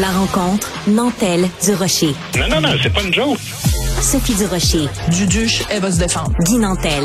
[0.00, 2.14] La rencontre Nantel du Rocher.
[2.38, 3.38] Non, non, non, c'est pas une joke.
[4.00, 4.86] Sophie du Rocher.
[5.08, 6.32] Duduche, elle va se défendre.
[6.44, 7.04] Guy Nantel.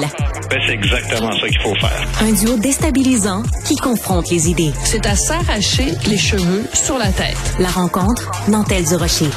[0.50, 2.08] Ben, c'est exactement ça qu'il faut faire.
[2.22, 4.72] Un duo déstabilisant qui confronte les idées.
[4.84, 7.38] C'est à s'arracher les cheveux sur la tête.
[7.58, 9.30] La rencontre Nantel du Rocher.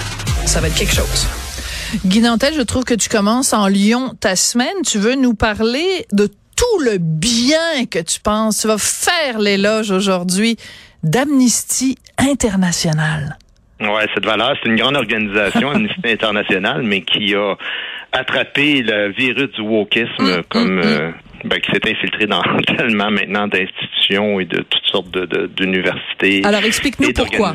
[0.45, 1.27] Ça va être quelque chose.
[2.05, 4.75] Guy Nantel, je trouve que tu commences en Lyon ta semaine.
[4.85, 6.27] Tu veux nous parler de
[6.57, 8.59] tout le bien que tu penses.
[8.59, 10.59] Tu vas faire l'éloge aujourd'hui
[11.03, 13.39] d'Amnesty International.
[13.81, 17.57] Ouais, cette valeur, c'est une grande organisation, Amnesty International, mais qui a
[18.13, 21.11] attrapé le virus du wokisme Mm, comme mm, euh,
[21.45, 22.43] ben, qui s'est infiltré dans
[22.77, 25.51] tellement maintenant d'institutions et de toutes de, de-.
[26.45, 27.53] Alors, explique-nous pourquoi.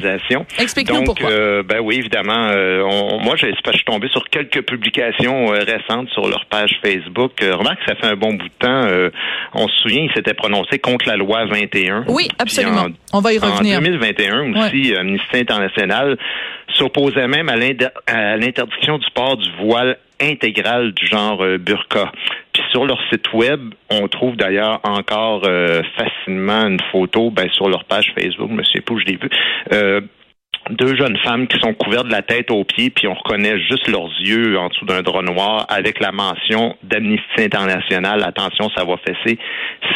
[0.60, 1.30] Explique-nous pourquoi.
[1.30, 2.48] euh, ben oui, évidemment.
[2.52, 7.32] euh, on- moi, je, suis tombé sur quelques publications euh, récentes sur leur page Facebook.
[7.42, 8.88] Remarque, ça fait un bon bout de temps.
[9.54, 12.06] on se souvient, ils s'étaient prononcés contre la loi 21.
[12.08, 12.88] Oui, absolument.
[13.14, 13.80] en- On va y en revenir.
[13.82, 16.18] 2021 aussi, Amnesty International
[16.82, 22.12] s'opposait même à l'interdiction du port du voile intégral du genre euh, burqa.
[22.54, 27.70] Puis sur leur site web, on trouve d'ailleurs encore euh, facilement une photo, ben, sur
[27.70, 29.30] leur page Facebook, je me je l'ai vu,
[29.74, 30.02] euh,
[30.70, 33.88] deux jeunes femmes qui sont couvertes de la tête aux pieds, puis on reconnaît juste
[33.88, 38.24] leurs yeux en dessous d'un drap noir avec la mention d'Amnesty International.
[38.24, 39.40] Attention, ça va fesser.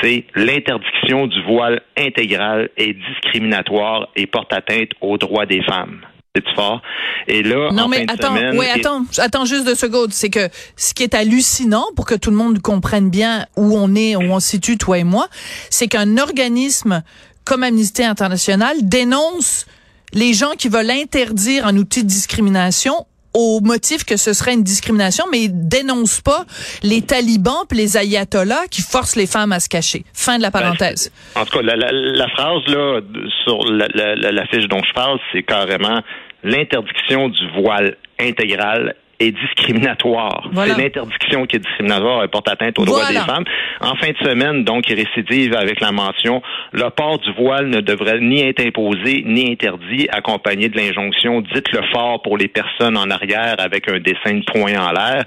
[0.02, 6.02] C'est l'interdiction du voile intégral est discriminatoire et porte atteinte aux droits des femmes.
[6.36, 6.82] C'est fort.
[7.28, 9.76] Et là, Non, en mais fin de attends, semaine, ouais, et- attends, attends juste deux
[9.76, 10.12] secondes.
[10.12, 13.96] C'est que ce qui est hallucinant, pour que tout le monde comprenne bien où on
[13.96, 15.28] est, où on se situe, toi et moi,
[15.70, 17.04] c'est qu'un organisme
[17.46, 19.66] comme Amnesty International dénonce
[20.14, 24.64] les gens qui veulent interdire un outil de discrimination au motif que ce serait une
[24.64, 26.46] discrimination, mais ils dénoncent pas
[26.84, 30.06] les talibans puis les ayatollahs qui forcent les femmes à se cacher.
[30.14, 31.12] Fin de la parenthèse.
[31.36, 33.02] En tout cas, la, la- la phrase là
[33.44, 36.00] sur la, la- la- la fiche dont je parle, c'est carrément
[36.46, 40.50] l'interdiction du voile intégral est discriminatoire.
[40.52, 40.76] Voilà.
[40.76, 43.46] C'est l'interdiction qui est discriminatoire et porte atteinte aux droits des femmes.
[43.82, 46.42] En fin de semaine, donc, il récidive avec la mention
[46.72, 51.82] le port du voile ne devrait ni être imposé ni interdit, accompagné de l'injonction dites-le
[51.94, 55.24] fort pour les personnes en arrière avec un dessin de poing en l'air,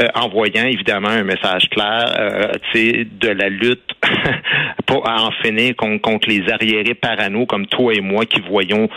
[0.00, 3.90] euh, envoyant évidemment un message clair, euh, de la lutte
[4.86, 8.88] pour à en finir contre, contre les arriérés parano comme toi et moi qui voyons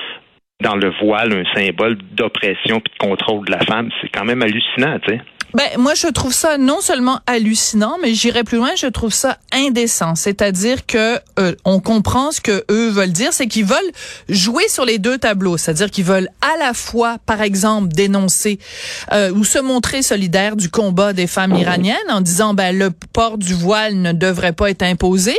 [0.62, 3.90] dans le voile un symbole d'oppression puis de contrôle de la femme.
[4.02, 5.22] C'est quand même hallucinant, tu sais.
[5.54, 9.38] Ben moi je trouve ça non seulement hallucinant, mais j'irais plus loin, je trouve ça
[9.52, 10.16] indécent.
[10.16, 13.78] C'est-à-dire que euh, on comprend ce que eux veulent dire, c'est qu'ils veulent
[14.30, 18.58] jouer sur les deux tableaux, c'est-à-dire qu'ils veulent à la fois, par exemple, dénoncer
[19.12, 23.38] euh, ou se montrer solidaires du combat des femmes iraniennes en disant ben le port
[23.38, 25.38] du voile ne devrait pas être imposé,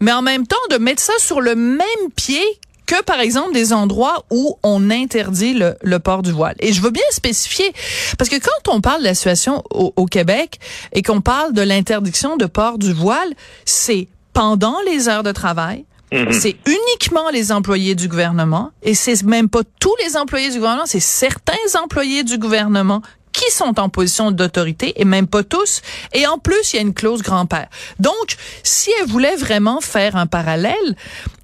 [0.00, 2.42] mais en même temps de mettre ça sur le même pied
[2.90, 6.56] que par exemple des endroits où on interdit le, le port du voile.
[6.58, 7.72] Et je veux bien spécifier,
[8.18, 10.58] parce que quand on parle de la situation au, au Québec
[10.92, 13.32] et qu'on parle de l'interdiction de port du voile,
[13.64, 15.84] c'est pendant les heures de travail,
[16.32, 20.86] c'est uniquement les employés du gouvernement et c'est même pas tous les employés du gouvernement,
[20.86, 23.02] c'est certains employés du gouvernement
[23.32, 25.82] qui sont en position d'autorité et même pas tous.
[26.12, 27.68] Et en plus, il y a une clause grand-père.
[27.98, 30.96] Donc, si elle voulait vraiment faire un parallèle,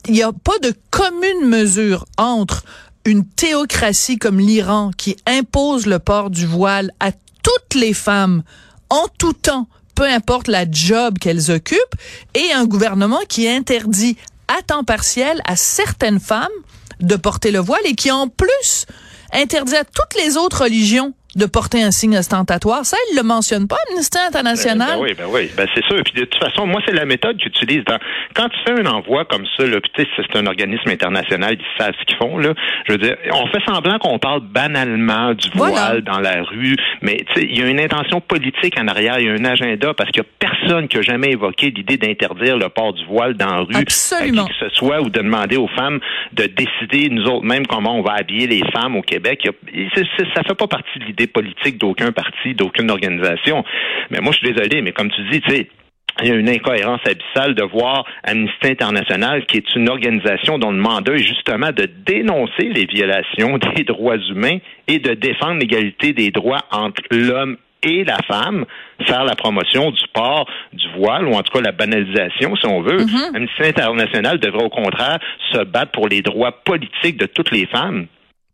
[0.07, 2.65] il n'y a pas de commune mesure entre
[3.05, 8.43] une théocratie comme l'Iran qui impose le port du voile à toutes les femmes
[8.91, 11.97] en tout temps, peu importe la job qu'elles occupent,
[12.35, 14.17] et un gouvernement qui interdit
[14.49, 16.49] à temps partiel à certaines femmes
[17.01, 18.87] de porter le voile et qui en plus
[19.33, 22.85] interdit à toutes les autres religions de porter un signe ostentatoire.
[22.87, 24.97] Ça, il le mentionne pas, Amnesty International.
[24.97, 26.03] Ben oui, ben oui, ben c'est sûr.
[26.05, 27.85] Puis de toute façon, moi, c'est la méthode qu'ils utilisent.
[27.85, 27.99] Dans...
[28.35, 31.57] Quand tu fais un envoi comme ça, là, puis tu sais, c'est un organisme international,
[31.59, 32.39] ils savent ce qu'ils font.
[32.39, 32.55] Là.
[32.87, 36.01] Je veux dire, on fait semblant qu'on parle banalement du voile Voilà.
[36.01, 39.27] dans la rue, mais tu sais, il y a une intention politique en arrière, il
[39.27, 42.57] y a un agenda, parce qu'il y a personne qui a jamais évoqué l'idée d'interdire
[42.57, 44.45] le port du voile dans la rue Absolument.
[44.45, 46.01] à qui que ce soit, ou de demander aux femmes
[46.33, 49.47] de décider, nous autres, même comment on va habiller les femmes au Québec.
[49.73, 53.65] Il y a- ça fait pas partie de l'idée politique d'aucun parti, d'aucune organisation.
[54.11, 55.69] Mais moi, je suis désolé, mais comme tu dis, tu sais,
[56.23, 60.71] il y a une incohérence abyssale de voir Amnesty International, qui est une organisation dont
[60.71, 64.59] le mandat est justement de dénoncer les violations des droits humains
[64.89, 68.65] et de défendre l'égalité des droits entre l'homme et la femme,
[69.07, 72.81] faire la promotion du port du voile, ou en tout cas la banalisation, si on
[72.81, 73.05] veut.
[73.35, 75.19] Amnesty International devrait au contraire
[75.53, 78.07] se battre pour les droits politiques de toutes les femmes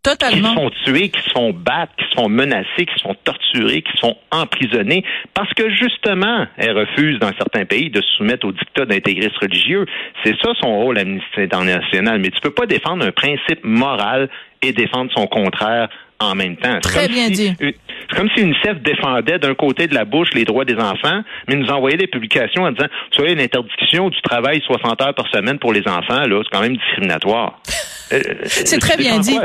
[0.02, 0.48] Totalement.
[0.48, 3.14] Qui se font tuer, qui se font battre, qui se font menacer, qui se font
[3.22, 8.08] torturer, qui se font emprisonner parce que justement, elles refusent dans certains pays de se
[8.16, 9.86] soumettre au dictat d'intégrisme religieux.
[10.24, 12.20] C'est ça son rôle à l'Amnistie internationale.
[12.20, 14.28] Mais tu peux pas défendre un principe moral
[14.60, 15.88] et défendre son contraire
[16.18, 16.78] en même temps.
[16.80, 17.54] Très bien dit.
[17.58, 21.56] C'est comme si UNICEF défendait d'un côté de la bouche les droits des enfants, mais
[21.56, 25.26] nous envoyait des publications en disant, tu vois, une interdiction du travail 60 heures par
[25.32, 27.60] semaine pour les enfants, là, c'est quand même discriminatoire.
[28.12, 29.38] Euh, c'est très bien dit.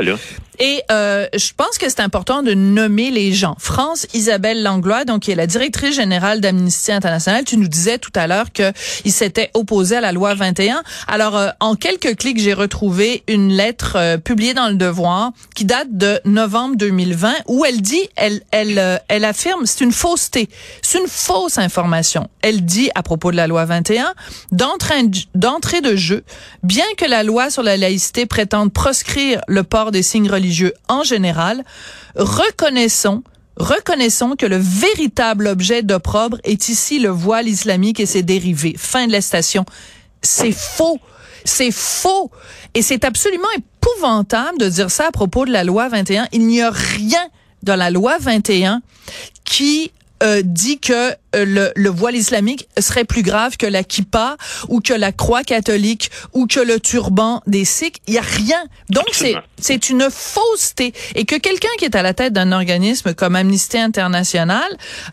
[0.60, 3.54] Et euh, je pense que c'est important de nommer les gens.
[3.58, 8.10] France Isabelle Langlois, donc qui est la directrice générale d'Amnesty International, tu nous disais tout
[8.16, 8.72] à l'heure que
[9.04, 10.82] il s'était opposé à la loi 21.
[11.06, 15.64] Alors euh, en quelques clics, j'ai retrouvé une lettre euh, publiée dans le Devoir qui
[15.64, 20.48] date de novembre 2020 où elle dit elle elle euh, elle affirme c'est une fausseté.
[20.82, 22.28] C'est une fausse information.
[22.42, 24.12] Elle dit à propos de la loi 21
[24.50, 26.24] d'entrée de jeu,
[26.62, 30.47] bien que la loi sur la laïcité prétende proscrire le port des signes religieux
[30.88, 31.64] en général,
[32.16, 33.22] reconnaissons
[33.58, 38.76] Reconnaissons que le véritable objet d'opprobre est ici le voile islamique et ses dérivés.
[38.78, 39.66] Fin de la station.
[40.22, 41.00] C'est faux.
[41.44, 42.30] C'est faux.
[42.74, 46.28] Et c'est absolument épouvantable de dire ça à propos de la loi 21.
[46.32, 47.26] Il n'y a rien
[47.64, 48.80] dans la loi 21
[49.44, 49.90] qui
[50.22, 54.36] euh, dit que le, le, voile islamique serait plus grave que la kippa
[54.68, 57.96] ou que la croix catholique ou que le turban des sikhs.
[58.06, 58.62] Il y a rien.
[58.90, 63.14] Donc c'est c'est une fausseté et que quelqu'un qui est à la tête d'un organisme
[63.14, 64.68] comme Amnesty International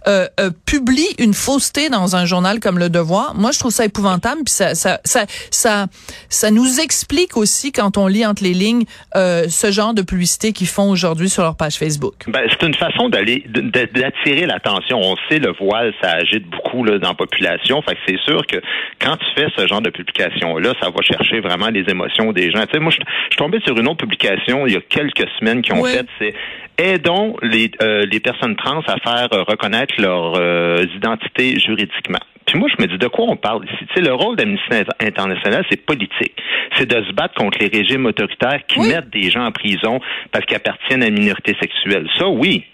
[0.07, 3.33] euh, euh, publie une fausseté dans un journal comme Le Devoir.
[3.35, 4.41] Moi, je trouve ça épouvantable.
[4.45, 5.87] Puis ça ça ça ça,
[6.29, 8.85] ça nous explique aussi quand on lit entre les lignes
[9.15, 12.15] euh, ce genre de publicité qu'ils font aujourd'hui sur leur page Facebook.
[12.27, 14.99] Ben, c'est une façon d'aller d'attirer l'attention.
[15.01, 17.81] On sait le voile ça agite beaucoup là, dans la population.
[17.81, 18.57] Fait que c'est sûr que
[18.99, 22.61] quand tu fais ce genre de publication-là, ça va chercher vraiment les émotions des gens.
[22.65, 25.61] Tu sais, moi, je, suis tombé sur une autre publication il y a quelques semaines
[25.61, 26.33] qui ont fait, c'est
[26.77, 32.19] aidons les, euh, les personnes trans à faire reconnaître leurs euh, identités juridiquement.
[32.45, 33.85] Puis moi, je me dis, de quoi on parle ici?
[33.87, 34.69] Tu sais, le rôle d'Amnesty
[34.99, 36.35] International, c'est politique.
[36.77, 39.99] C'est de se battre contre les régimes autoritaires qui mettent des gens en prison
[40.31, 42.07] parce qu'ils appartiennent à une minorité sexuelle.
[42.17, 42.65] Ça, oui,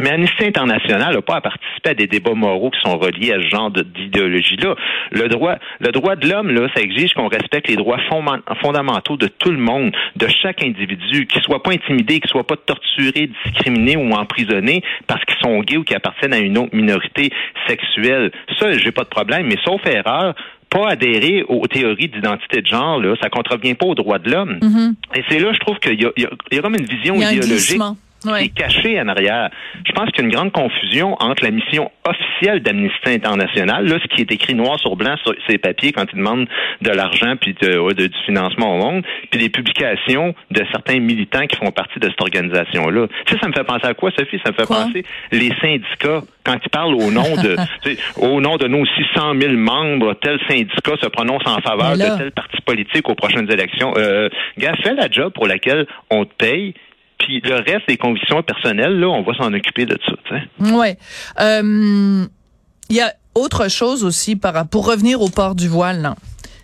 [0.00, 3.42] mais Amnesty International n'a pas à participer à des débats moraux qui sont reliés à
[3.42, 4.74] ce genre d'idéologie-là.
[5.12, 7.98] Le droit, le droit de l'homme, là, ça exige qu'on respecte les droits
[8.62, 12.56] fondamentaux de tout le monde, de chaque individu, qu'ils soient pas intimidés, qu'ils soient pas
[12.56, 17.30] torturés, discriminés ou emprisonnés parce qu'ils sont gays ou qu'ils appartiennent à une autre minorité
[17.66, 18.30] sexuelle.
[18.58, 19.46] Ça, j'ai pas de problème.
[19.46, 20.34] Mais sauf erreur,
[20.70, 24.58] pas adhérer aux théories d'identité de genre, là, ça contrevient pas aux droits de l'homme.
[24.60, 24.94] Mm-hmm.
[25.16, 27.80] Et c'est là, je trouve qu'il y, y a, comme une vision idéologique
[28.22, 29.50] qui est caché en arrière.
[29.86, 33.96] Je pense qu'il y a une grande confusion entre la mission officielle d'Amnesty International, là,
[34.02, 36.48] ce qui est écrit noir sur blanc sur ces papiers quand ils demandent
[36.82, 41.56] de l'argent puis de, du financement au monde, puis les publications de certains militants qui
[41.56, 43.06] font partie de cette organisation-là.
[43.26, 44.40] Tu sais, ça me fait penser à quoi, Sophie?
[44.44, 47.56] Ça me fait penser les syndicats quand ils parlent au nom de
[48.20, 52.30] au nom de nos 600 000 membres, tel syndicat se prononce en faveur de tel
[52.32, 53.92] parti politique aux prochaines élections.
[53.96, 56.74] Euh, gars, fais la job pour laquelle on te paye
[57.18, 60.14] puis le reste, les convictions personnelles, là, on va s'en occuper de ça.
[60.60, 60.70] Oui.
[60.72, 60.98] Ouais.
[61.40, 62.24] Euh,
[62.90, 66.00] il y a autre chose aussi pour revenir au port du voile.
[66.00, 66.14] Non.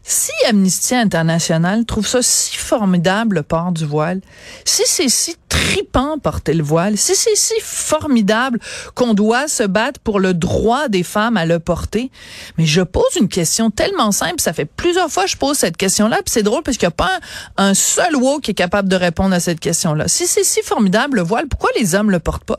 [0.07, 4.21] Si Amnesty International trouve ça si formidable, le port du voile,
[4.67, 8.59] si c'est si tripant porter le voile, si c'est si formidable
[8.95, 12.11] qu'on doit se battre pour le droit des femmes à le porter,
[12.59, 15.79] mais je pose une question tellement simple, ça fait plusieurs fois que je pose cette
[15.79, 17.19] question-là, puis c'est drôle parce qu'il n'y a pas
[17.57, 20.07] un, seul wow qui est capable de répondre à cette question-là.
[20.09, 22.59] Si c'est si formidable le voile, pourquoi les hommes le portent pas?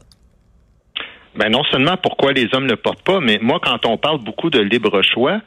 [1.36, 4.50] Ben non seulement pourquoi les hommes le portent pas, mais moi quand on parle beaucoup
[4.50, 5.42] de libre choix,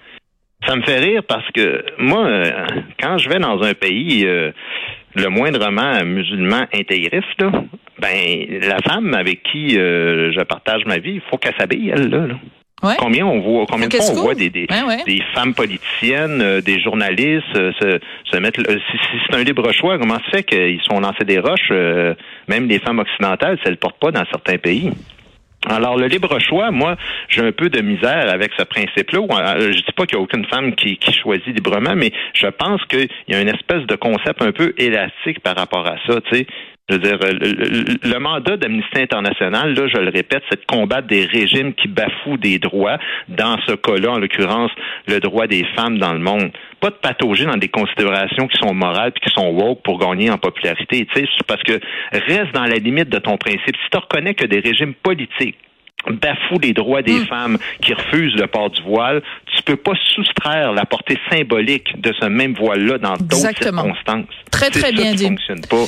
[0.67, 2.67] ça me fait rire parce que moi, euh,
[3.01, 4.51] quand je vais dans un pays euh,
[5.15, 7.53] le moindrement musulman intégriste, là,
[8.01, 12.09] ben la femme avec qui euh, je partage ma vie, il faut qu'elle s'habille, elle,
[12.09, 12.27] là.
[13.01, 14.69] Combien on voit, combien de fois on voit des, des,
[15.05, 18.61] des femmes politiciennes, des journalistes se, se mettre.
[18.61, 21.73] si, c'est un libre choix, comment se fait qu'ils sont lancés des roches,
[22.47, 24.93] même les femmes occidentales, ça ne le portent pas dans certains pays?
[25.67, 26.97] Alors, le libre choix, moi,
[27.29, 29.21] j'ai un peu de misère avec ce principe-là.
[29.21, 32.47] Euh, je dis pas qu'il n'y a aucune femme qui, qui, choisit librement, mais je
[32.47, 36.21] pense qu'il y a une espèce de concept un peu élastique par rapport à ça.
[36.31, 36.47] Tu sais,
[36.89, 41.27] je veux dire, le, mandat d'Amnesty International, là, je le répète, c'est de combattre des
[41.27, 42.99] régimes qui bafouent des droits.
[43.29, 44.71] Dans ce cas-là, en l'occurrence,
[45.07, 46.51] le droit des femmes dans le monde.
[46.81, 50.31] Pas de patauger dans des considérations qui sont morales puis qui sont woke pour gagner
[50.31, 51.07] en popularité.
[51.13, 51.79] Tu sais, parce que
[52.13, 53.77] reste dans la limite de ton principe.
[53.77, 55.59] Si tu reconnais que des régimes politiques
[56.07, 57.27] bafouent les droits des hmm.
[57.27, 59.23] femmes qui refusent le port du voile,
[59.57, 64.27] tu peux pas soustraire la portée symbolique de ce même voile-là dans d'autres circonstances.
[64.51, 65.25] Très, très bien ça dit.
[65.25, 65.85] fonctionne pas.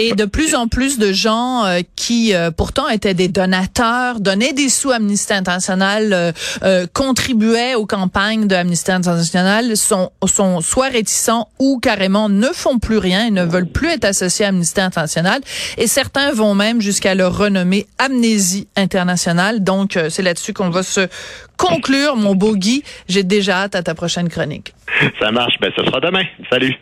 [0.00, 4.52] Et de plus en plus de gens euh, qui euh, pourtant étaient des donateurs, donnaient
[4.52, 10.86] des sous à Amnesty International, euh, contribuaient aux campagnes de Amnesty International, sont, sont soit
[10.86, 14.80] réticents ou carrément ne font plus rien et ne veulent plus être associés à Amnesty
[14.80, 15.40] International.
[15.78, 19.64] Et certains vont même jusqu'à le renommer Amnésie Internationale.
[19.64, 21.08] Donc, c'est là-dessus qu'on va se
[21.56, 22.84] conclure, mon beau Guy.
[23.08, 24.74] J'ai déjà hâte à ta prochaine chronique.
[25.20, 25.54] Ça marche.
[25.60, 26.22] Ben, ce sera demain.
[26.50, 26.78] Salut.